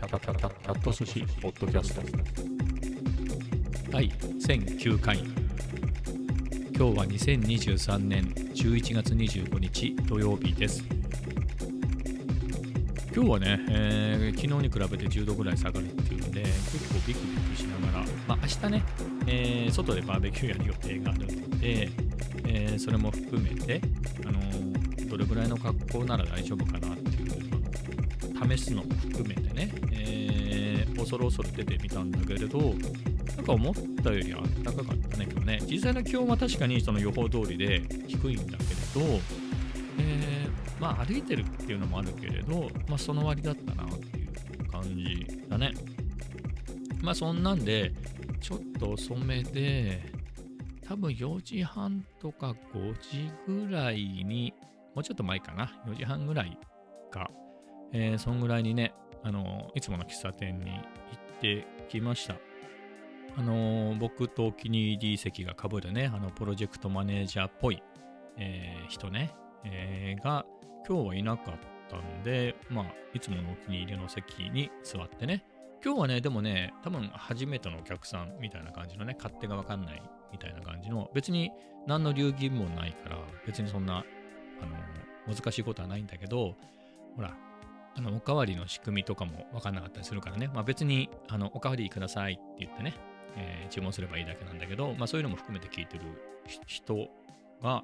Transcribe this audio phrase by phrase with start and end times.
[0.00, 2.00] キャタキャタキャット寿司ポッドキャスト。
[3.90, 5.18] 第1009回。
[5.18, 5.26] 今
[6.72, 8.24] 日は2023年
[8.54, 10.82] 11月25日土曜日です。
[13.14, 18.82] 今日はね、えー昨日に比べて10度ぐらい下がるっていうので結構ビクビクしながら、まあ、明日ね、
[19.26, 21.90] えー外でバーベキューやる予定があるので、
[22.46, 23.82] えーそれも含めて、
[24.26, 27.29] あのーどれぐらいの格好なら大丈夫かなっていう
[28.48, 39.20] 試すのも含めてね、えー恐る恐る出てみたんだけれどなんか思ったより暖かかったね今日ね実際の気温は確かにその予報通りで低いんだけれど、
[39.98, 40.50] えー
[40.80, 45.74] まあ歩いてるっていうのもあるけれど、まあその割だったなっていう感じだね。
[47.02, 47.92] まあそんなんで、
[48.40, 50.02] ちょっと遅めで、
[50.88, 54.54] 多分4時半とか5時ぐらいに、
[54.94, 56.58] もうちょっと前かな、4時半ぐらい、
[57.92, 60.80] えーそんぐらいにね、あのいつもの喫茶店に行っ
[61.40, 62.36] てきました。
[63.36, 67.82] あの僕とお気に入り席がかぶるね、あのプロジェクトマネージャーっぽい、
[68.36, 70.44] えー人ね、えーが
[70.88, 71.54] 今日はいなかっ
[71.88, 75.44] たんで、まあ、いつものお気に入りの席に座ってね、
[75.84, 81.50] 今日はね、でもね、多分初めてのお客さんみたいな感じのね、勝手がわかんないみたいな感じの、別に
[81.86, 84.04] 何の流儀もないから、別にそんな、
[84.62, 86.54] あの、難しいことはないんだけど、
[87.16, 87.36] ほら、
[87.96, 92.94] あの、おかわりの仕組みとかもわかんなかったりするからね、まあ別に、あの、おかわりくださいって言ってね、
[93.36, 96.04] えー注文すればいいだけなんだけど、まあそういうのも含めて聞いてる
[96.66, 96.94] 人
[97.62, 97.82] が、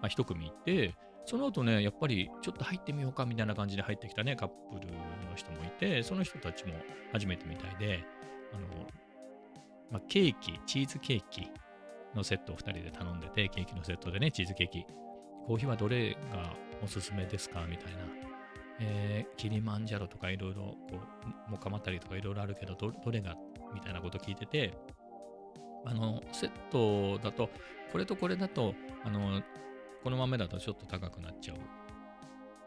[0.00, 0.94] まあ、一組いて、
[1.26, 4.94] その後ね、やっぱりちょっと入ってみようかみたいな感じで入ってきたね、カップルの
[5.36, 6.74] 人もいて、その人たちも
[7.12, 8.04] 初めてみたいで、
[8.52, 8.66] あの、
[9.90, 11.48] まあ、ケーキ、チーズケーキ
[12.14, 14.86] のセットを2人で頼んでて、ケーキのセットでね、チーズケーキ。
[15.46, 17.64] コーヒーはどれがおすすめですか？
[17.68, 18.29] みたいな。
[18.80, 20.76] えーキリマンジャロとかいろいろ、こ
[21.48, 23.36] う、モカマタリとかいろいろあるけど、どどれが
[23.74, 24.74] みたいなこと聞いてて、
[25.84, 27.50] あの、セットだと、
[27.92, 28.74] これとこれだと、
[29.04, 29.42] あの、
[30.02, 31.58] この豆だとちょっと高くなっちゃう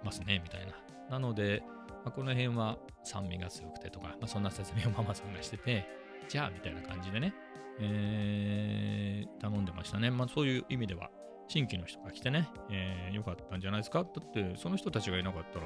[0.04, 0.74] ますね、みたいな。
[1.10, 1.64] なので、
[2.04, 5.86] まあ、この辺は酸味が強くてとか、まあ、そんな説明をママさんがしてて、
[6.28, 7.34] じゃあ、みたいな感じでね、
[7.80, 10.10] えー頼んでましたね。
[10.10, 11.10] まあ、そういう意味では、
[11.48, 15.66] 新規の人が来てね、えーよかったんじゃないですかだって、その人たちがいなかったら、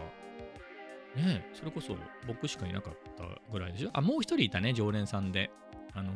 [1.17, 1.95] ね、それこそ
[2.27, 3.89] 僕しかいなかったぐらいでしょ？
[3.93, 5.51] あ、もう一人いたね、常連さんで。
[5.93, 6.11] あの、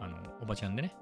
[0.00, 0.94] あの、おばちゃんでね、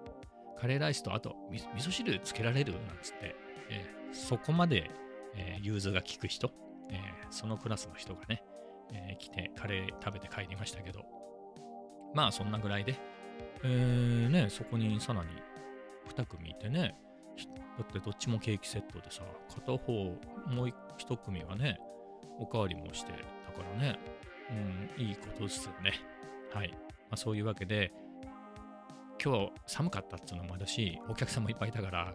[0.59, 3.35] カレーライスとあと味噌汁つけられるなんつって、
[3.71, 4.91] えーそこまで、
[5.35, 6.51] えー融通が利く人、
[6.91, 6.99] えー
[7.31, 8.45] そのクラスの人がね、
[8.93, 11.05] えー来てカレー食べて帰りましたけど、
[12.15, 12.97] まあそんなぐらいで、
[13.65, 15.31] えーね、そこにさらに
[16.15, 16.95] 2組いてね、
[17.79, 21.81] だってどっちもケーキセットでさ、片方、もう一組はね、
[22.39, 23.99] おかわりもしてたからね、
[24.51, 25.93] うん、いいことですよね。
[26.53, 26.71] はい。
[26.71, 26.77] ま
[27.13, 27.93] あ、そういうわけで、
[29.23, 32.15] 今日寒かったっていうのもあるし、お客さんもいっぱいいたから、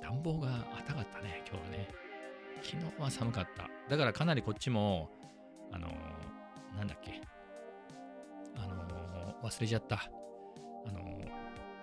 [0.00, 0.48] 暖房が
[0.86, 1.88] 暖かったね、今日はね。
[2.62, 3.68] 昨日は寒かった。
[3.90, 5.10] だからかなりこっちも、
[5.72, 7.20] あのーなんだっけ、
[8.56, 10.10] あのー忘れちゃった。
[10.86, 11.28] あのー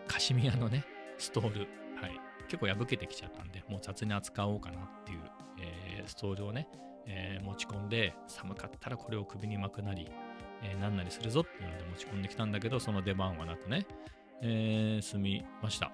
[0.08, 0.84] カシミヤのね、
[1.18, 1.60] ストール、
[2.02, 2.20] はい。
[2.48, 5.22] 結構破けてきちゃったんで、もう雑に扱おうかなっていう、
[5.60, 6.68] えーストールをね、
[7.08, 10.10] えー持ち込んで、寒かったらこれを首に巻くなり、
[10.64, 13.86] えーなんなりするぞっていうので持ち込んできたんだけど、その出番はなくね、
[14.42, 15.92] えー済みました。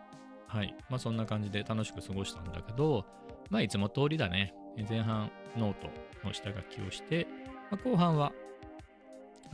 [0.48, 0.76] はい。
[0.90, 3.06] まあそんな感じで楽しく過ごしたんだけど、
[3.50, 4.54] まあいつも通りだね。
[4.88, 5.90] 前半ノート
[6.26, 7.28] の下書きをして、
[7.72, 8.32] まあ、後半は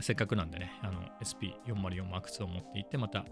[0.00, 3.24] せっかくなんでね、あの SP404M2 を持っていって、また、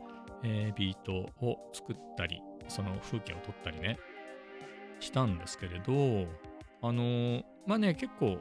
[0.42, 1.12] えービート
[1.44, 3.98] を作ったり、その風景を撮ったりね、
[5.00, 6.26] したんですけれど、
[6.82, 8.40] あのーまあね、結構、今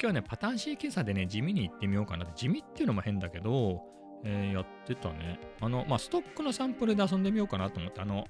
[0.00, 3.82] 日はね、パターンシーケンサーでね、地味に行ってみようかなって、地味っていうのも変だけど、
[4.22, 5.40] えーやってたね。
[5.60, 8.26] あの、まあ、ストックのサンプルで遊んでみようかなと思って、あの、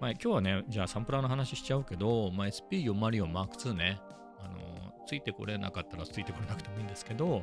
[0.00, 4.00] まあ、今日はね、じゃあサンプラーの話しちゃうけど、まあ、SP404M2 ね、
[4.40, 7.42] あの、ついてこれなかったらついてこれなくてもいいんですけど、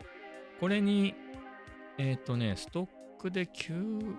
[0.60, 1.16] これに、
[1.98, 2.88] えっ、とね、ストッ
[3.18, 4.16] クで9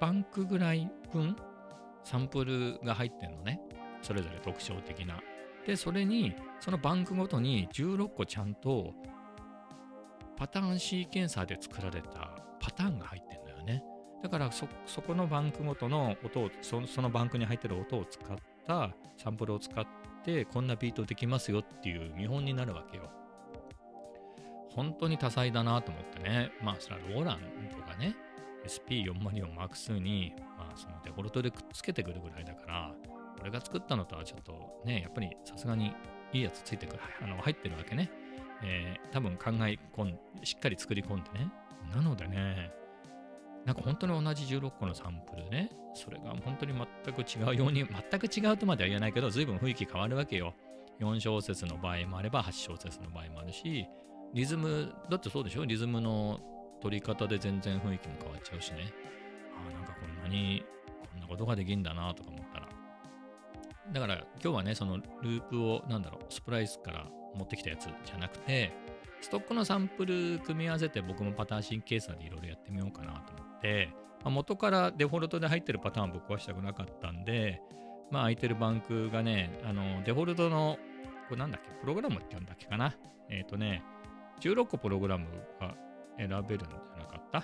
[0.00, 1.36] バンクぐらい分
[2.02, 3.60] サンプルが入ってんのね。
[4.02, 5.22] それぞれ特徴的な。
[5.66, 8.92] で、それに、そのバンクごとに16個ちゃんと
[10.36, 12.30] パターンシーケンサーで作られた
[12.60, 13.84] パターンが入ってんだよね。
[14.22, 18.36] だからそ、そこのバンクごとの音をそ、そのバンクに入ってる音を使っ
[18.66, 19.86] たサンプルを使っ
[20.24, 23.10] て、こんなビートできますよっていう見本になるわけよ。
[24.70, 26.50] 本当に多彩だなと思ってね。
[26.62, 27.38] まあ、それはローラン
[27.70, 28.16] とかね、
[28.66, 32.94] SP404M2 に、まあ、そのデフォルトでくっつけてくるぐらいだから、
[33.42, 35.92] 俺が作ったのとはちょっとね、やっぱりさすがに
[36.32, 38.10] いいやつついてくる、あの入ってるわけね。
[38.62, 41.50] えー多分考え込んしっかり作り込んでね。
[41.94, 42.70] なのでね、
[43.66, 50.54] なんか本当に同じ16個のサンプルね、それが本当に全く違うように、 全く違うとまでは言えないけど、随分雰囲気変わるわけよ。
[51.00, 53.86] 4小節の場合もあれば、8小節の場合もあるし、
[54.32, 55.64] リズム、だってそうでしょ？
[55.64, 56.40] リズムの
[56.80, 58.92] 取り方で全然雰囲気も変わっちゃうしね。
[59.56, 60.64] ああ、なんかこんなに、
[61.10, 62.41] こんなことができんだなとか思ったら。
[63.92, 68.72] だから今日はね、そのループを、なんだろう、スプライスから持ってきたやつじゃなくて、
[69.20, 73.90] ストックのサンプル組み合わせて僕もパターンシンケーサーでいろいろやってみようかなと思って、
[74.24, 77.60] まあ元からデフォルトで入ってるパターンをぶっ壊したくなかったんで、
[78.10, 80.78] まあ空いてるバンクがね、あの、デフォルトの、
[81.28, 82.94] これなんだっけ、プログラムって言うんだっけかな。
[83.30, 83.82] えっ、とね、
[84.40, 85.26] 16個プログラム
[85.60, 85.74] が
[86.18, 87.38] 選べるんじゃなかった？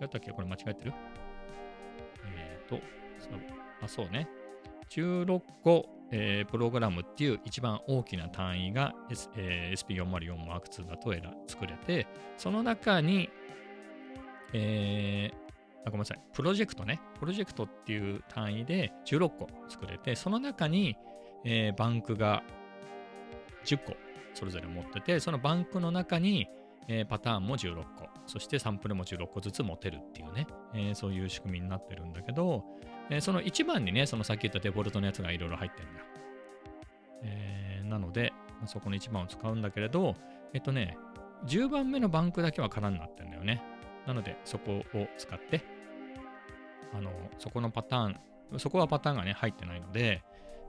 [0.00, 0.30] 違ったっけ？
[0.32, 0.92] これ間違えてる？
[2.26, 2.76] えっ、と、
[3.18, 3.28] そ
[3.82, 4.28] あ、そうね。
[4.90, 11.12] 16個、えープログラムっていう一番大きな単位が、S えー SP404M2 だと
[11.46, 12.06] 作れて、
[12.36, 13.30] その中に、
[14.52, 15.40] えー
[15.86, 17.00] ごめんなさい、プロジェクトね。
[17.18, 20.96] プロジェクトっていう単位で16個作れて、その中に、
[21.44, 22.42] えーバンクが
[23.64, 23.94] 10個
[24.34, 26.48] それぞれ持ってて、そのバンクの中に、
[26.88, 32.64] えーパターンも16個、そしてサンプルも16個ずつ持てるっていうね、えーそういう仕組みになってるんだけど、
[33.10, 36.06] えその1番にね、そのさっき言ったデフォルトのやつがいろいろ入ってるんだよ。
[37.24, 38.32] えーなので、
[38.66, 40.14] そこの1番を使うんだけれど、
[40.54, 40.96] えっとね、
[41.46, 43.62] 10番目のバンクだけは空になってるんだよね。
[44.06, 45.62] なので、そこを使って、
[46.94, 48.20] あの、そこのパターン、
[48.58, 50.22] そこはパターンがね、入ってないので、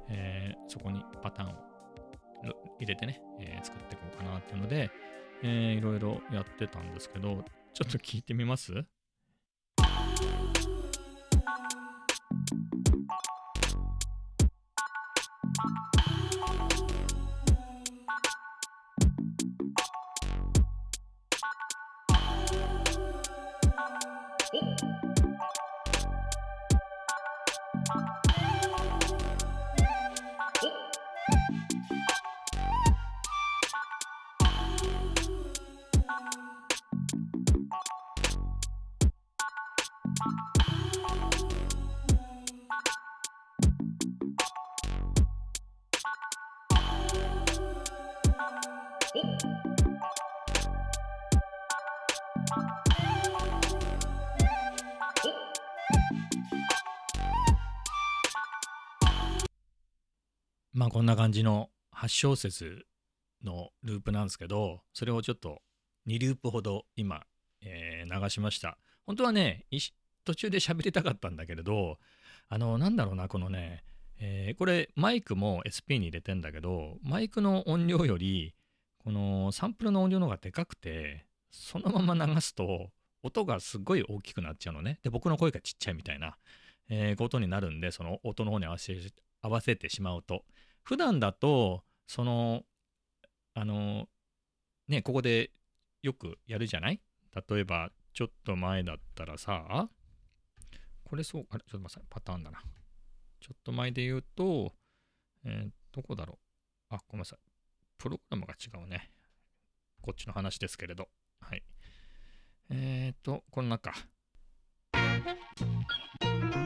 [0.10, 1.54] えーそこにパターンを
[2.80, 4.90] 入れてね、えー作っていこうかなっていうので、
[5.44, 7.44] えーいろいろやってたんですけど、
[7.74, 8.84] ちょっと聞いてみます？
[12.51, 13.20] Thank you.
[60.81, 62.88] まあこんな感じの8小節
[63.44, 65.62] のループなんですけど、それをちょっと
[66.07, 67.22] 2ループほど今、
[67.62, 68.80] えー流しました。
[69.06, 69.68] 本当はね、
[70.25, 72.00] 途中で喋りたかったんだけれど、
[72.50, 73.83] あの、なんだろうな、このね、
[74.18, 78.56] えーこれマイクも SP に入れてんだけど、マイクの音量より、
[78.98, 82.89] このサンプルの音量の方がでかくて、そのまま流すと、
[83.22, 85.00] 音がすごい大きくなっちゃうのね。
[85.04, 86.38] で、僕の声がちっちゃいみたいな、
[86.89, 88.98] えーことになるんで、その音の方に合わせ
[89.44, 90.44] 合わせてしまうと。
[90.83, 92.63] 普段だと、その、
[93.54, 94.07] あの、
[94.88, 95.51] ね、ここで
[96.01, 97.00] よくやるじゃない？
[97.50, 99.89] 例えば、ちょっと前だったらさ、
[101.04, 102.62] これそう、あれ、ちょっと待って、パターンだな。
[103.39, 104.74] ちょっと前で言うと、
[105.45, 106.39] えーどこだろ
[106.89, 106.95] う？
[106.95, 107.39] あ、ごめんなさい。
[107.97, 109.11] プログラムが違うね。
[110.02, 111.09] こっちの話ですけれど。
[111.42, 111.64] はい。
[112.69, 113.92] えーと、この中。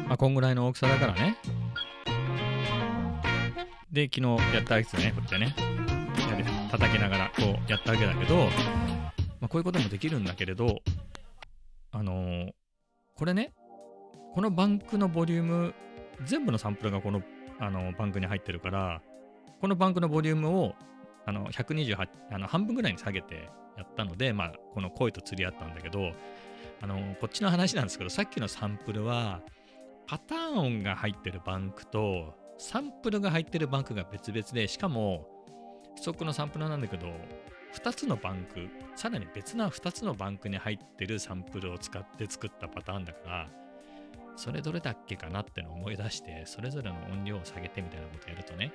[0.07, 1.37] あ、こんぐらいの大きさだからね。
[3.91, 5.55] で、昨日やったやつね、こうやってね、
[6.71, 8.35] 叩きながらこうやったわけだけど、
[9.39, 10.81] まあ、こういうこともできるんだけれど、
[11.91, 12.51] あのー
[13.17, 13.53] これね、
[14.33, 15.73] このバンクのボリューム、
[16.25, 17.21] 全部のサンプルがこの、
[17.59, 19.01] あのバンクに入ってるから、
[19.61, 20.75] このバンクのボリュームを
[21.25, 26.11] あの128あの半分ぐらいに下げてやったので、まあ、この声と釣り合ったんだけど、
[26.81, 29.39] あのこっちの話なんですけど、さっきのサンプルは、
[30.07, 35.27] パターン音が入ってるバンクと、サンプルが入ってるバンクが別々で、しかも、
[35.95, 37.07] ストックのサンプルなんだけど、
[37.73, 43.49] 2つのバンク、さらに別な2つのバンクに入ってるサンプルを使って作ったパターンだから、
[44.37, 48.71] それどれだっけかなっての思い出して、それぞれの音量を下げてみたいなことやるとね、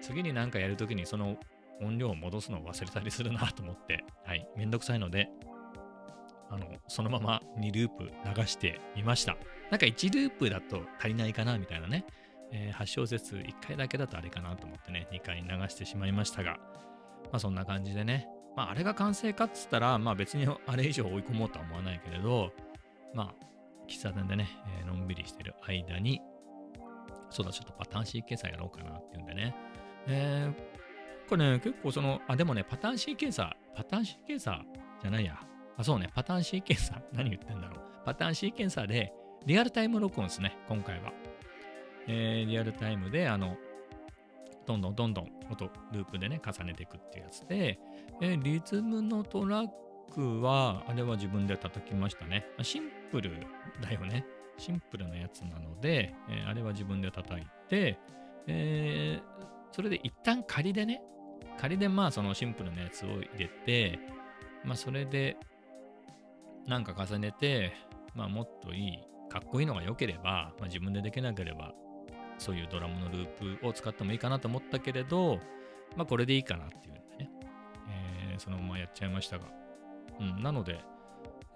[0.00, 1.36] 次になんかやるときにその
[1.82, 5.28] 音量を戻すのを忘れたりするなと思って、はい、めんどくさいので、
[6.50, 9.36] あの、そのまま2ループ流してみました。
[9.70, 12.04] なんか1ループだと足りないかなみたいなね、
[12.52, 16.58] えー8小節1回だけだとあれかなと思ってね、2回流してしまいましたが、
[17.24, 22.52] まあそんな感じでね、まああれが完成かっつったら、まあ別にあれ以上追い込もうとは思わないけれど、
[23.14, 23.46] まあ
[23.88, 24.48] 喫茶店でね、
[24.80, 26.20] えーのんびりしてる間に、
[27.30, 29.54] そうだ、ちょっとパターン CK さんやろうかなっていうんでね、
[30.06, 30.76] えー
[31.28, 35.36] かね、結構その、あ、でもね、パターンシーケンサー、パターンシーケンサーじゃないや。
[35.76, 37.80] あ、そうね、パターンシーケンサー、何言ってんだろう。
[38.04, 39.12] パターンシーケンサーで、
[39.44, 41.12] リアルタイム録音ですね、今回は。
[42.08, 43.56] えーリアルタイムで、あの、
[44.66, 47.78] どんどんどんどん音、ループでね、重ねていくっていうやつで、
[48.20, 49.68] えーリズムのトラッ
[50.12, 52.46] クは、あれは自分で叩きましたね。
[52.62, 53.30] シンプル
[53.80, 54.24] だよね。
[54.58, 57.98] シンプルなやつなので、えーあれは自分で叩いて、
[58.46, 61.02] えーそれで一旦仮でね、
[61.58, 63.98] 仮でまあそのシンプルなやつを入れて、
[64.64, 65.36] まあそれで
[66.66, 67.72] なんか重ねて、
[68.14, 68.98] まあもっといい、
[69.28, 71.74] かっこいいのが良ければ、まあ自分でできなければ、
[72.38, 75.38] そういうドラムのループを使ってもいいかなと思ったけれど、
[75.96, 77.30] まあこれでいいかなっていうんでね、
[78.30, 79.44] えーそのままやっちゃいましたが。
[80.20, 80.78] うん、なので、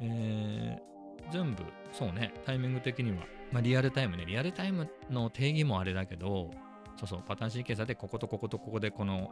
[0.00, 0.90] えー
[1.30, 3.18] 全部、そうね、タイミング的には、
[3.52, 6.50] まあリアルタイムね、リアルタイムの定義もあれだけど、
[6.96, 9.30] そうそう、パターンシーケンサーでこことこことここでこの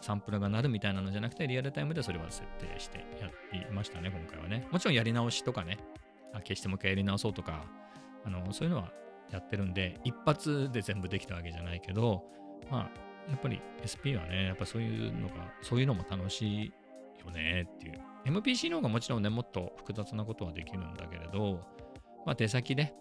[0.00, 4.66] サンプルが鳴るみたいなのじゃなくて、リアルタイムでそれは設定してやっていましたね、今回はね。
[4.70, 5.78] もちろんやり直しとかね、
[6.32, 7.64] あ消してもう一回やり直そうとか、
[8.24, 8.92] あのそういうのは
[9.30, 12.24] やってるんで、一発で全部できたわけじゃないけど、
[12.70, 12.90] まあ、
[13.28, 16.72] やっぱり SP はね、やっぱそういうのが、そういうのも楽しい
[17.24, 18.00] よねっていう。
[18.26, 21.60] MPC の方がもちろんね、もっと複雑なことはできるんだけれど、
[22.26, 22.94] まあ手先で、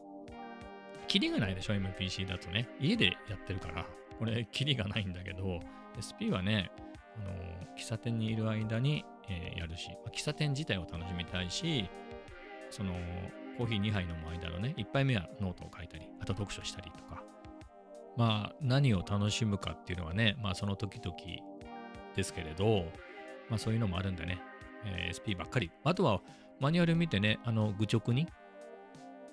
[1.07, 2.69] キリがないでしょ、MPC だとね。
[2.79, 3.85] 家でやってるから、
[4.17, 5.59] これ、キリがないんだけど、
[5.97, 6.71] SP はね、
[7.17, 7.33] あの
[7.75, 11.89] 喫茶店にいる間に、えーやるし、まあ喫茶店自体を楽しみたいし、
[12.69, 12.93] その、
[13.59, 17.21] コーヒー2杯飲む間のね、1杯目はノートを書いたり、あと読書したりとか、
[18.15, 21.13] まあ、何を楽しむかっていうのはね、まあ、その時々
[22.15, 22.85] ですけれど、
[23.49, 24.41] まあ、そういうのもあるんでね、
[24.85, 25.71] えー SP ばっかり。
[25.83, 26.21] あとは、
[26.61, 28.29] マニュアル見てね、あの、愚直に、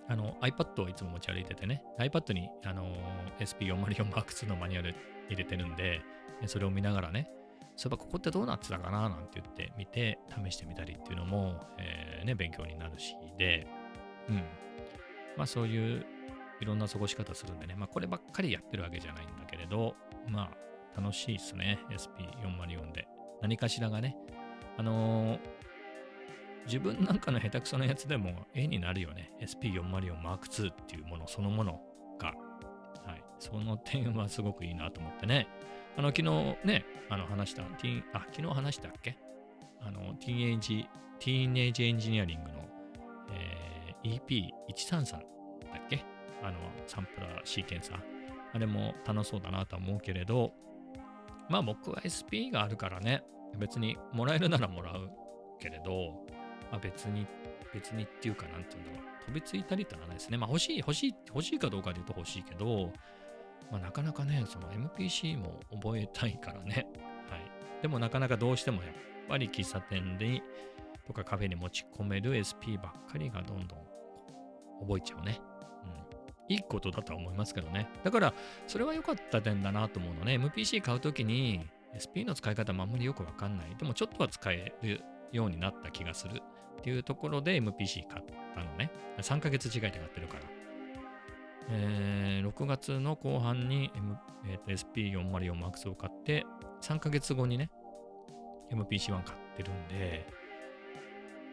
[0.09, 2.97] あの、iPad をいつも持ち歩いててね、iPad に、あの
[3.39, 4.97] SP404M2 のマニュアル
[5.29, 6.01] 入れてるんで、
[6.41, 7.31] でそれを見ながらね、
[7.77, 13.69] そういえばここってどうなってたかななんて言って見て、試してみたりっていうのも、えーね、勉強になるし、で、
[14.29, 14.37] うん。
[15.37, 16.07] まあ、そういう
[16.61, 19.95] いろんな過ごし方するんでね、まあ、こればっかりやってるわけじゃないんだけれど、
[20.29, 20.51] ま
[20.97, 23.07] あ、楽しいですね、SP404 で。
[23.43, 24.17] 何かしらがね、
[24.79, 25.41] あのー
[26.67, 29.31] 自分なんかの下手くそなやつでも絵になるよね。
[29.41, 31.81] SP404M2 っていうものそのもの
[32.19, 32.35] が。
[33.07, 33.23] はい。
[33.39, 35.47] その点はすごくいいなと思ってね。
[35.97, 39.17] あの、昨日ね、あの、話した、ティン、あ、昨日話したっけ？
[39.81, 40.89] あの、ティーンエイジ、
[41.21, 42.69] ティーンエイジエンジニアリングの、
[43.33, 45.23] えー EP133 だっ
[45.89, 46.05] け？
[46.43, 48.01] あの、サンプラーシーケンサー。
[48.53, 50.53] あれも楽しそうだなとは思うけれど、
[51.49, 53.23] まあ僕は SP があるからね、
[53.59, 55.11] 別にもらえるならもらう
[55.61, 56.25] けれど、
[56.71, 57.27] まあ別に、
[57.75, 60.37] 別にっていうかなんていうんだろう、飛びついたりってのはないですね。
[60.39, 62.93] まあ欲しい、欲しい、欲しいかどうかで言うと欲しいけど、
[63.71, 66.87] まあなかなかね、その MPC も覚えたいからね。
[67.29, 67.41] はい。
[67.83, 68.93] でもなかなかどうしてもやっ
[69.29, 70.43] ぱり喫茶店で、
[71.07, 73.79] とかカフェに持ち込める SP ばっかりがどんどん
[74.81, 75.41] 覚えちゃうね。
[76.49, 76.55] うん。
[76.55, 77.89] いいことだとは思いますけどね。
[78.05, 78.35] だから、
[78.67, 80.35] それは良かった点だなと思うのね。
[80.35, 83.77] MPC 買うときに SP の使い方もあんまりよくわかんない。
[83.77, 86.43] でもちょっとは使えるようになった気がする
[86.79, 88.91] っていうところで MPC 買ったのね。
[89.19, 90.43] 3ヶ月違いで買ってるから。
[91.69, 96.45] えー6月の後半に、M えー SP404MAX を買って、
[96.83, 97.71] 3ヶ月後にね、
[98.71, 100.27] MPC1 買ってるんで、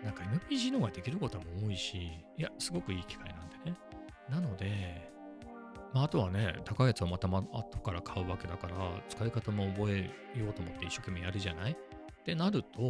[0.04, 1.98] なんか MPC の方ができることも多いし、
[2.38, 3.78] いや、すごくいい機会なんでね。
[4.30, 5.12] なので、
[5.94, 8.76] まあ、あとはね、高いやつをまたま後から買うわけだから、
[9.10, 11.72] 使い方も覚えようと思って一生懸命やるじゃない？
[11.72, 12.82] ってなると、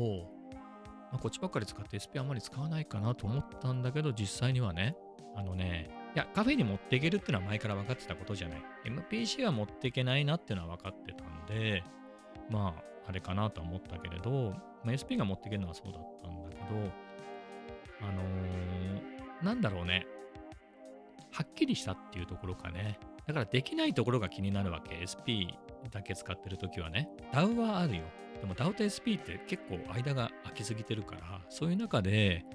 [1.11, 4.95] まあ、こっちばっかり使って SP あんまり使わないかなと思ったんだけど、実際にはね、
[5.35, 11.83] あのね、いや、カフェに持っていけるってのは前から分かってたことじゃない？MPC は持っていけないなっていうのは分かってたんで、
[12.49, 14.51] まあ、あれかなと思ったけれど、
[14.83, 16.79] まあ、SP が持っていけるのはそうだったんけど、
[18.01, 20.07] あのーなんだろうね。
[21.31, 22.97] はっきりしたっていうところかね。
[23.27, 24.95] だからできないところが気になるわけ。
[25.03, 25.51] SP
[25.91, 27.09] だけ使ってるときはね。
[27.33, 28.03] DAW はあるよ。
[28.39, 32.45] でも DAW と SP って結構間が空きすぎてるから、そういう中で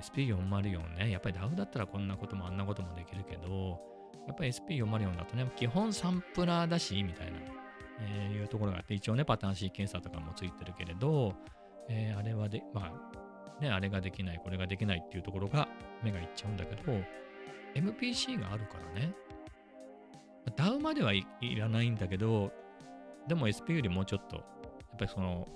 [0.00, 3.80] SP404 ね、やっぱり DAW だったらこんなこともあんなこともできるけど、
[4.26, 7.38] やっぱり SP404 だとね、基本サンプラーだし、みたいな、
[8.00, 11.34] えーいうところがあって、一応ね、パターンシーケンサーとかもついてるけれど、
[11.88, 13.27] えーあれはで、まあ、
[13.60, 15.68] ね、あれができない、これができないっていうところが
[16.02, 16.92] 目がいっちゃうんだけど、
[17.74, 19.12] MPC があるからね、
[20.56, 22.52] DAW まではいいらないんだけど、
[23.26, 24.44] でも SP よりもうちょっと、やっ
[24.98, 25.46] ぱりその、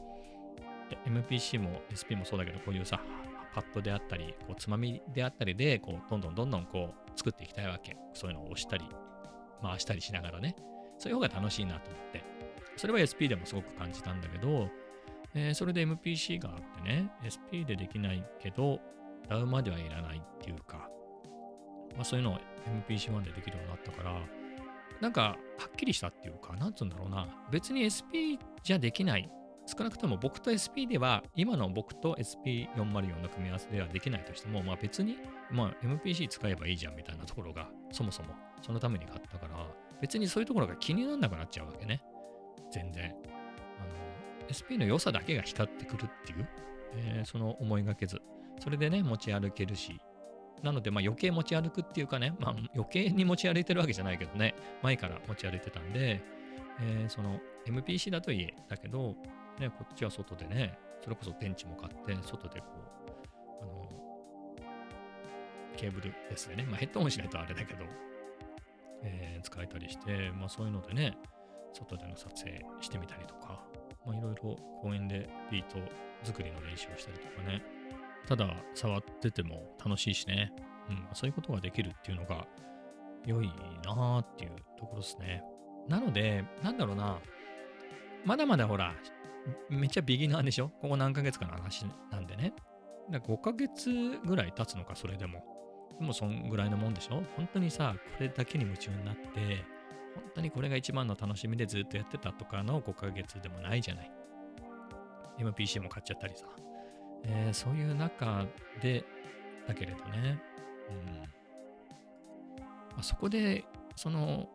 [1.07, 3.01] MPC も SP もそうだけど、こういうさ、
[3.55, 7.97] パッドであったり、こうつまみであったりで、こう、どんどんどんどんこう、作っていきたいわけ。
[8.15, 8.85] そういうのを押したり、
[9.63, 10.57] 回したりしながらね。
[10.99, 12.25] そういう方が楽しいなと思って。
[12.77, 14.69] それは SP でもすごく感じたんだけど、
[15.35, 18.81] えそれで MPC があってね、SP でできないけど、
[19.29, 20.89] DAW まではいらないっていうか、
[21.95, 22.39] まあ、そういうのを
[22.89, 24.21] MPC1 でできるようになったから、
[25.01, 25.37] なんかは
[25.67, 29.31] っきりしたっていうか、なんつうんだろうな、別に SP じゃできない。
[29.65, 35.19] 少なくとも僕と SP では、今の僕と SP404 の組み合わせではできないとしても、まあ別に、
[35.51, 39.67] まあ MPC 使えばいいじゃんみたいなところが、そもそもそのために買ったから、
[40.01, 42.03] 別にそういうところが気にならなくなっちゃうわけね。
[42.73, 43.15] 全然。
[44.53, 46.49] SP の良さだけが光ってくるっていう、
[46.97, 48.21] えーその思いがけず。
[48.61, 50.01] それでね、持ち歩けるし。
[50.63, 56.23] なので、まあ余計持ち歩くっていうかね、まあ余計に持ち歩いてるわけじゃないけどね、前から持ち歩いてたんで、
[56.81, 59.15] えーその MPC だといえ、だけど、
[59.59, 62.67] ね、こっちは外でね、それこそ電池も買って、外でこ
[63.61, 63.89] う、あの、
[65.77, 67.85] ケーブルですね、まあヘッドホンしないとあれだけど、
[69.03, 71.17] えー使えたりして、まあそういうのでね、
[71.73, 73.65] 外での撮影してみたりとか、
[74.07, 75.79] まあいろいろ公園でビート
[76.23, 77.63] 作りの練習をしたりとかね、
[78.27, 80.53] ただ触ってても楽しいしね、
[80.89, 82.47] うん、そういうことができるっていうのが
[83.25, 83.49] 良い
[83.85, 85.43] なーっていうところですね。
[85.89, 87.19] なので、なんだろうな、
[88.25, 88.95] まだまだほら、
[89.69, 90.69] めっちゃビギナーでしょ？
[90.81, 92.53] ここ何ヶ月かの話なんでね。
[93.11, 93.91] だ5ヶ月
[94.25, 95.45] ぐらい経つのか、それでも。
[95.99, 97.23] でもそんぐらいのもんでしょ？
[97.37, 99.65] 本当にさ、これだけに夢中になって、
[100.15, 104.13] 本当にこれが一番の楽しみでずっとやってたとかの5ヶ月でもないじゃない。
[105.39, 106.47] MPC も買っちゃったりさ。
[107.25, 108.47] えーそういう中
[108.81, 109.05] で、
[109.67, 110.43] だけれどね。
[110.91, 111.21] うん。
[111.21, 113.65] まあ、そこで、
[113.97, 114.49] その、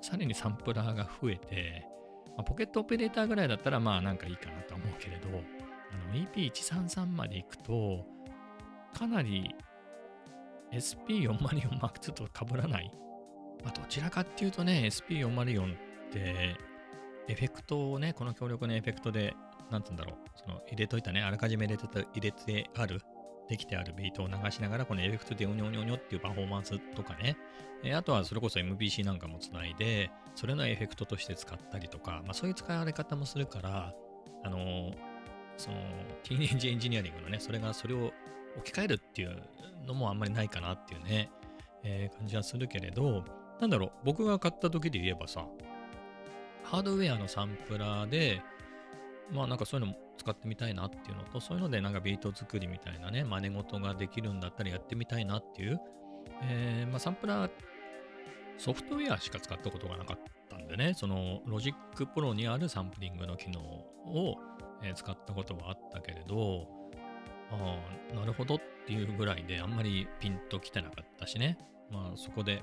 [0.00, 1.86] さらにサンプラーが増えて、
[2.36, 8.06] まあ、ポケットオペレーターぐらいだったらまあなんかいいかなと思うけれど、あの EP133 まで行くと、
[8.92, 9.54] かなり
[10.72, 12.90] SP404M2 と被らない。
[13.64, 15.76] まあ、どちらかっていうとね、SP404 っ
[16.10, 16.56] て、
[17.28, 19.34] エフェクトをね、この強力なエフェクトで、
[19.70, 23.00] なんつうんだろう、その入れといたね、あらかじめ入れてた、入れてある、
[23.48, 27.36] できてあるビートを流しながら、このエフェクトでうにょうにょにょっていうパフォーマンスとかね、
[27.82, 33.94] えあとはそれこそ MPC なんかもつないで、それのエフェクトとして使ったりとか、まあそういう使われ方もするから、
[34.44, 34.94] あのー
[35.56, 35.76] その、
[36.24, 38.12] Teenage Engineering のね、それがそれを
[38.58, 39.42] 置き換えるっていう
[39.86, 41.30] のもあんまりないかなっていうね、
[41.82, 43.24] えー感じはするけれど、
[43.60, 45.46] なんだろう、僕が買った時で言えばさ、
[46.62, 48.42] ハードウェアのサンプラーで、
[49.32, 55.80] まあなんかそういうの使ってみたいなっていうのと、そういうのでなんかビート作りみたいなね、真似事ができるんだったらやってみたいなっていう、
[56.42, 57.50] えーまあサンプラー、
[58.58, 64.36] ソフトウェアしか使ったことがなかったんでね、その Logic Pro にあるサンプリングの機能を、
[64.82, 66.66] えー使ったことはあったけれど、
[67.50, 67.78] あ
[68.12, 71.58] あ、なるほどっていうぐらいであんまりピンときてなかったしね。
[71.90, 72.62] まあそこで、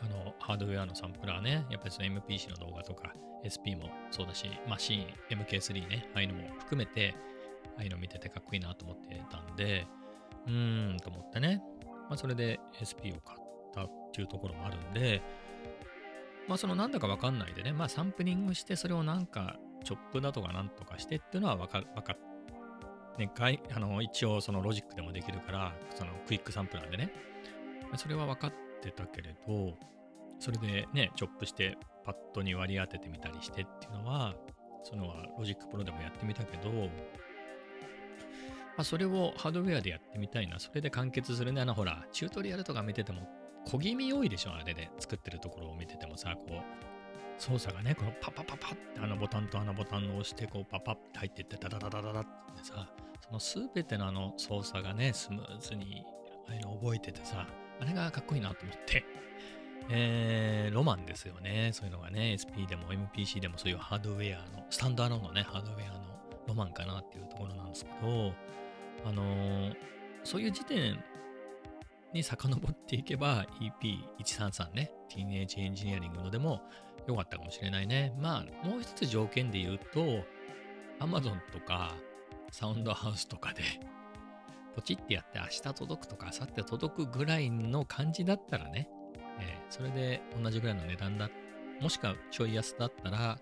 [0.00, 7.14] あの、ハードウェアのサンプラーね、やっぱりその MPC の動画とか SP もそうだし、マシーン、MK3 ね、ああいうのも含めて、
[7.76, 9.86] ああいうの見ててかっこいいなと思ってたんで、
[10.46, 11.62] うーんと思ってね。
[12.08, 13.40] まあそれで SP を買っ
[13.74, 15.22] たっていうところもあるんで、
[16.48, 22.16] まあそのなんだかわかんないでね、まあサンプリングしてそれをなんかチョップだとかなんとかしてっていうのはわかわかっ
[23.18, 27.10] ね、外あの一応そのロジックでもできるから、その Quick Sampler でね、
[27.96, 29.74] それは分かってたけれど、
[30.38, 34.34] それでね、チョップしてパッドに割り当ててみたりしてっていうのは、
[34.82, 43.28] そのは Logic Pro でもやってみたけど、まあ、それをハードウェアでやってみたいな、それで完結するね、あのほら、チュートリアルとか見てても、
[43.64, 46.60] 小気味いいでしょ、あれで作ってるところを見ててもさ、こう、
[47.38, 52.28] 操作がね、このパパパパってあのボタンとあのボタンを押して、こうパパって入っていって、ダダダダダダって
[52.62, 52.88] さ、
[53.26, 56.04] そのすべてのあの操作がね、スムーズに
[56.48, 57.46] ああいうの覚えててさ、
[57.80, 59.04] あれがかっこいいなと思って。
[59.88, 61.70] えー、ロマンですよね。
[61.72, 66.00] そういうのがね、SP でも MPC でもそういうハードウェアの、スタンドアローンのね、ハードウェアの
[66.48, 68.32] ロマンかなっていうところなんですけど、
[69.04, 69.76] あのー
[70.26, 70.98] そういう時点
[72.12, 76.62] に遡っていけば EP133 ね、ティーネージエンジニアリングのでも
[77.06, 78.12] 良かったかもしれないね。
[78.18, 80.00] まあ、もう一つ条件で言うと、
[80.98, 81.94] Amazon とか
[82.50, 83.62] サウンドハウスとかで、
[84.76, 88.88] ポチってやって明日届くとか明後日届くぐらいの感じだったらね、
[89.40, 91.30] えーそれで同じぐらいの値段だ、
[91.80, 93.38] もしくはちょい安だったら、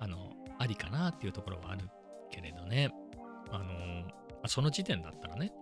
[0.00, 1.88] あの、ありかなっていうところはある
[2.30, 2.90] けれどね。
[3.50, 4.04] あのー
[4.46, 5.52] その時点だったらね。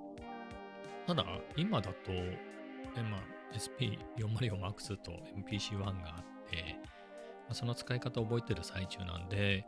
[1.07, 1.25] ただ、
[1.57, 3.21] 今だと、えまあ、
[3.55, 9.65] SP404M2 と MPC1 があって、まあその使い方を覚えてる最中なんで、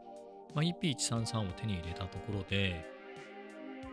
[0.52, 2.93] まあ、EP133 を手に入れたところで、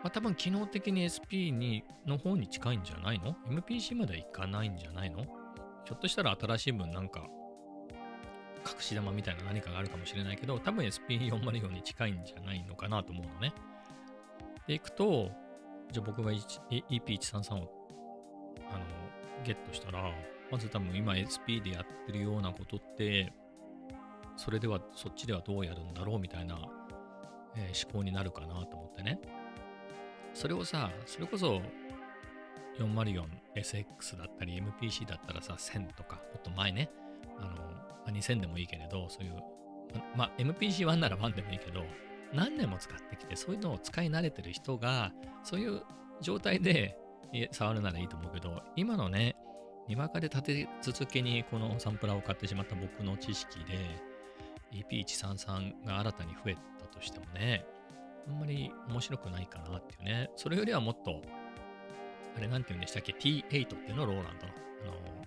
[0.03, 5.23] まあ、多分機能的に SP にの方に近いんじゃないの ?MPC まではいかないんじゃないの？
[5.85, 7.27] ひょっとしたら新しい分なんか
[8.65, 13.53] 隠し玉みたいな何かがあるかもしれないけど、多分 SP404 に近いんじゃないのかなと思うのね。
[14.67, 15.31] で、いくと、
[15.91, 17.71] じゃあ僕が EP133 を
[18.71, 18.85] あの
[19.43, 20.11] ゲットしたら、
[20.51, 23.33] まず多分今 SP でやってるようなことって、
[24.37, 26.57] それでは、そっちではどうやるんだろうみたいな、
[27.55, 29.19] えー、思考になるかなと思ってね。
[30.33, 31.61] それをさ、それこそ
[32.79, 36.89] 404SX だったり MPC だったらさ、1000とか、もっと前ね、
[37.37, 37.55] あの、ま
[38.07, 39.35] あ、2000でもいいけれど、そういう、
[40.15, 41.83] まあ、MPC1 なら1でもいいけど、
[42.33, 45.11] 何年も使ってきて、そういうのを使い慣れてる人が、
[45.43, 45.81] そういう
[46.21, 46.97] 状態で
[47.51, 49.35] 触るならいいと思うけど、今のね、
[49.87, 53.77] にわかで立て続けにこのサンプラーを買ってしまった僕の知識で、
[54.71, 57.65] EP133 が新たに増えたとしてもね、
[58.27, 60.29] あんまり面白くないかなっていうね。
[60.35, 61.21] それよりはもっと、
[62.37, 64.53] あれなんて言うんでしたっけ ?T8 っていうのローランドの。
[64.83, 65.25] あの、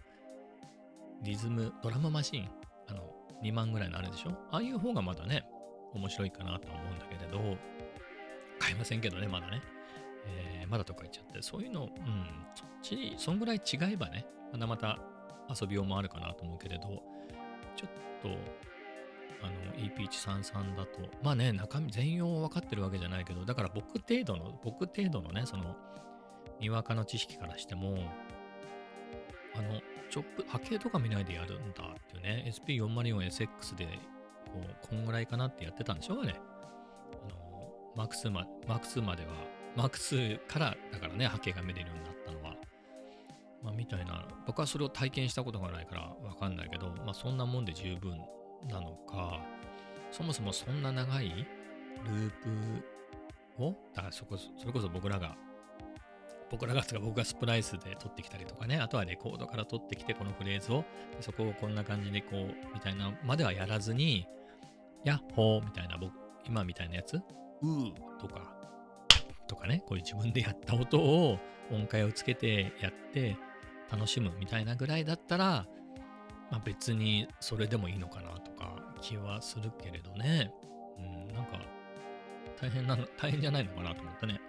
[1.23, 2.49] リズム、ドラムマシン、
[2.89, 3.03] あの、
[3.43, 4.31] 2万ぐらいのあるでしょ？
[4.51, 5.45] ああいう方がまだね、
[5.93, 7.57] 面白いかなとは思うんだけれど、
[8.59, 9.63] 買えませんけどね、まだね。
[10.27, 11.91] えー、まだとか言っちゃって、そういうの、うん、
[12.55, 14.99] そっち、そんぐらい違えばね、まだまた
[15.61, 17.03] 遊びようもあるかなと思うけれど、
[17.77, 17.91] ちょっ
[18.23, 18.29] と、
[19.43, 25.77] あの、EP133 だと、まあね、中身、全容分かってるわけじゃないけど、だから僕程度の、僕程度のね、その、
[26.61, 27.99] にわかの知識からしても、
[29.57, 33.87] あの、チョップ、波形とか見ないでやるんだっていうね、SP404SX で、
[34.47, 36.35] こう、こんぐらいかなってやってたんでしょうね。
[37.13, 39.33] あの、マーク2ま、マーク2までは、
[39.77, 42.57] マーク2からだからね、波形が見れるようになったのは。
[43.63, 48.21] まあ、みたいな、僕はそれを体験したことがないからわかんないけど、まあ、そんなもんで十分
[48.69, 49.41] なのか、
[50.11, 51.47] そもそもそんな長い
[52.05, 52.33] ルー
[53.57, 55.37] プを、だからそこ、それこそ僕らが、
[56.51, 60.85] 僕らが、僕がスプライスで撮ってきたりとかね、あとはレコードから撮ってきて、このフレーズを、
[61.21, 64.27] そこをこんな感じでこう、みたいなまではやらずに、
[65.05, 66.13] やっほーみたいな、僕、
[66.47, 68.55] 今みたいなやつ、うーとか、
[69.49, 71.39] とかね、こういう自分でやった音を
[71.71, 73.37] 音階をつけてやって
[73.91, 75.67] 楽しむみたいなぐらいだったら、
[76.51, 78.54] まあ、別にそれでもいいのかなと。
[79.05, 80.51] 気はするけれどね。
[80.99, 81.59] うん、なんか
[82.61, 84.41] 大変なの、大変じゃないのかなと思ってね。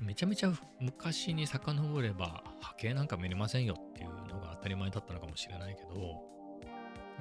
[0.00, 6.22] めちゃめちゃ昔に遡れば波形なんか見れませんよっていうのが当たり前だったのかもしれないけど、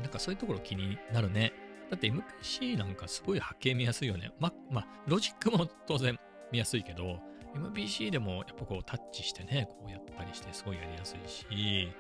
[0.02, 1.54] なんかそういうところ気になるね。
[1.90, 4.32] だって MPC なんかすごい波形見やすいよね。
[4.40, 6.18] ま、まあ、ロジックも当然
[6.52, 7.20] 見やすいけど、
[7.56, 11.92] MPC でもやっぱこうタッチしてね、こうやったりしてすごいやりやすいし、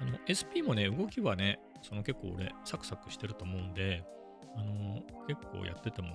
[0.00, 4.04] あの SP もね、動きはね、その結構俺サクサクしてると思うんで、
[4.56, 6.08] あの結構やってても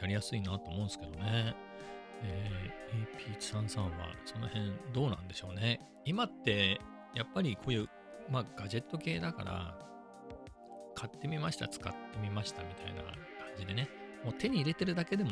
[0.00, 1.54] やりやすいなと思うんですけどね。
[2.20, 3.90] えー、AP133 は
[4.24, 5.80] その辺どうなんでしょうね。
[6.04, 6.80] 今って
[7.14, 7.88] やっぱりこういう、
[8.28, 9.78] まあ、ガジェット系だから、
[10.96, 13.14] 買ってみました、使ってみましたみたいな感
[13.56, 13.88] じでね、
[14.24, 15.30] もう手に入れてるだけでも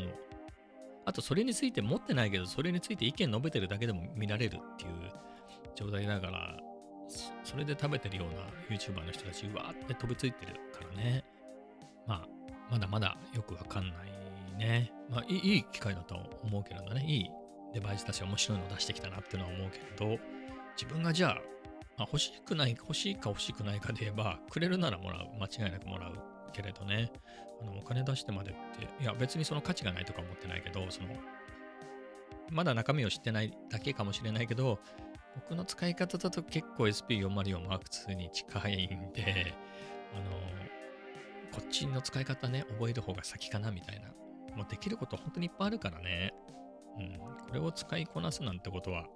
[1.06, 4.90] あとそれについて持ってないけど、それについて意見述べてるだけでも見られるっていう
[5.76, 6.56] 状態だから、
[7.44, 8.42] それで食べてるような
[8.76, 11.24] YouTuber の人たち、うわーって飛びついてるからね。
[12.06, 12.28] まあ、
[12.70, 14.92] まだまだよくわかんないね。
[15.10, 17.04] まあいい、い機会だと思うけどね。
[17.06, 17.30] いい
[17.74, 20.22] デバイスたち面白いの出してきたなっていうのは思うけれど、
[20.76, 21.34] 自分がじゃあ、
[21.98, 25.28] まあ、欲しくない、欲しいか欲しくないかで言えば、くれるならもらう。
[25.40, 26.12] 間違いなくもらう
[26.52, 27.10] けれどね。
[27.60, 31.08] あのお金出してまでって、いや別にその価値がないとか思ってないけど、その、
[32.50, 34.78] まだ中身を知ってないだけかもしれないけど、
[35.36, 39.54] 僕の使い方だと結構 SP404 Mark2 に近いんで、
[40.14, 40.30] あの、
[41.52, 44.08] こっちの使い方ね、覚える方が先かなみたいな。
[44.56, 46.34] もうできること本当にいっぱいあるからね。
[46.98, 47.18] うん。
[47.18, 49.06] これを使いこなすなんてことは、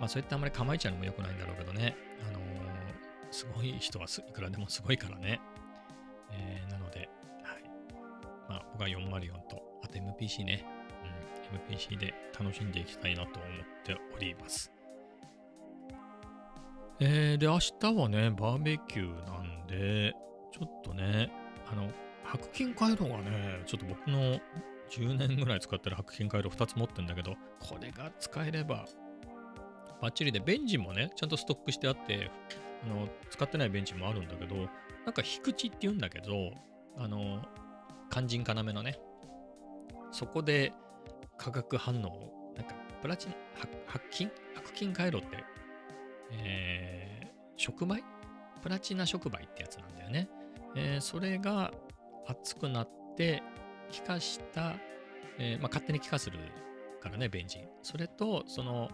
[0.00, 1.94] まあそういったあんまり構えちゃうのも良くないんだろうけどね。
[2.26, 2.40] あの、
[3.30, 5.40] すごい人はいくらでもすごいからね。
[6.32, 7.08] えー、なので、
[7.42, 7.62] はい
[8.48, 10.64] まあ、僕は404と、あと MPC ね、
[11.52, 13.40] うん、MPC で楽しんでいきたいなと思っ
[13.84, 14.72] ております。
[17.00, 20.14] えー、で、明日はね、バーベキューなんで、
[20.52, 21.30] ちょっとね、
[21.70, 21.88] あの、
[22.24, 24.38] 白金回路がね、ちょっと僕の
[24.90, 28.86] 10年ぐらい使ってる白金回路2つ持ってんだけど、これが使えれば、
[30.00, 32.30] バッチリで、ベンジもね、ちゃんとストックしてあって、
[32.84, 34.54] あの使ってないベンチもあるんだけど、
[35.04, 36.52] なんか、低地って言うんだけど、
[36.96, 37.42] あの、
[38.10, 38.98] 肝心要のね、
[40.12, 40.72] そこで
[41.36, 42.00] 化学反応
[42.56, 43.34] なんかプラチナ、
[43.88, 44.30] 白金？
[44.54, 45.38] 白金回路って、
[46.32, 48.02] えー、触媒？
[48.62, 50.28] プラチナ触媒ってやつなんだよね。
[50.74, 51.72] えー、それが
[52.26, 53.42] 熱くなって
[53.90, 54.74] 気化した、
[55.38, 56.38] えー、まあ、勝手に気化する
[57.00, 57.68] からね、ベンジン。
[57.82, 58.88] それと、その、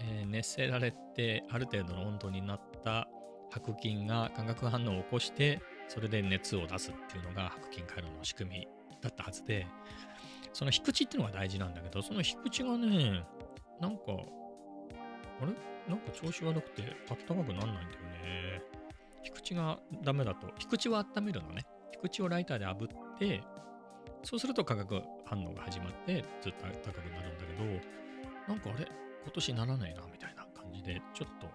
[0.00, 3.08] えー、熱せられてある程度の温度になった
[3.50, 8.68] 白金が化学反応を起こしてそれで熱を出すっていうのが白金回路の仕組み
[9.00, 9.66] だったはずで、
[10.52, 13.24] その引く口っていうのが大事なんだけど、その引く口がね、
[13.80, 14.02] なんか、
[15.42, 15.52] あれ？
[15.88, 18.62] なんか調子悪くてあったかくなんないんだよね。
[19.24, 21.66] 引く口がダメだと、引く口は温めるのね。
[21.94, 23.42] 引く口をライターで炙って、
[24.22, 27.64] そうすると化学反応が始まってずっと暖かくなるんだけど、
[28.48, 28.88] なんかあれ？
[29.24, 31.48] 今年ならないなみたいな感じで、ちょっと、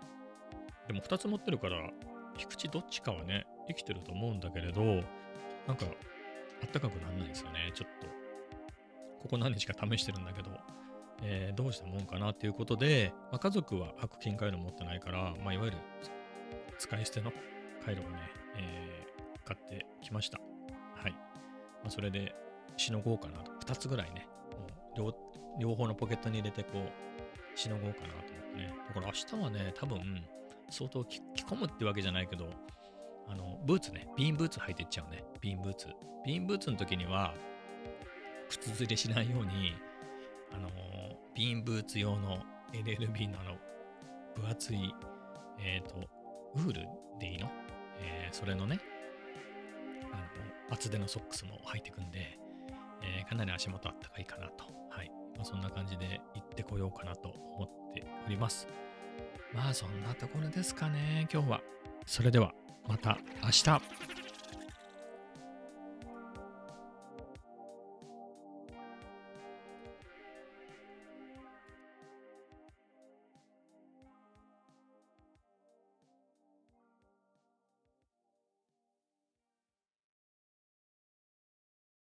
[0.88, 1.90] でも2つ持ってるから、
[2.40, 5.86] 引く口どっちかはね、生きてると思うんだけれど、なんか、
[6.62, 7.72] あったかくならないんですよね。
[7.74, 8.08] ちょっと、
[9.22, 10.52] ここ何日か試してるんだけど、
[11.22, 15.78] えーどうしたもんかなっていうことで、まあ、家族は白金回路持ってないから、まあ、いわゆる
[16.80, 17.32] 使い捨ての
[17.86, 18.18] 回路をね、
[18.58, 19.04] えー
[19.46, 20.40] 買ってきました。
[20.96, 21.12] はい。
[21.12, 21.18] ま
[21.88, 22.34] あ、それで
[22.78, 23.52] しのごうかなと。
[23.66, 25.16] 2つぐらいね、もう両
[25.60, 28.74] 両方のポケットに入れてこう、しのごうかなと思ってね。
[28.88, 30.26] だから明日はね、多分、
[30.70, 32.50] 相当着着込むってわけじゃないけど、
[33.28, 35.24] あの、ブーツね、ビーンブーツ履いていっちゃうね。
[35.42, 35.88] ビーンブーツ。
[36.26, 37.34] ビーンブーツの時には、
[38.50, 39.76] 靴ずれしないように、
[40.54, 40.70] あの、
[41.36, 43.58] ビーンブーツ用の LLB のあの、
[44.36, 44.94] 分厚い、
[45.60, 45.96] えっ、と、
[46.56, 46.88] ウール
[47.20, 47.50] でいいの？
[48.00, 48.80] えーそれのね、
[50.12, 52.40] あの、厚手のソックスも履いてくんで、
[53.02, 54.66] えーかなり足元あったかいかなと。
[54.90, 55.12] はい。
[55.36, 58.68] まあ、そんな感じで行ってこようかなと思っております。
[59.54, 61.62] まあそんなところですかね、今日は。
[62.06, 62.54] それでは
[62.88, 64.13] また明日。